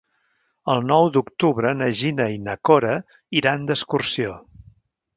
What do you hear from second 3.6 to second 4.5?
d'excursió.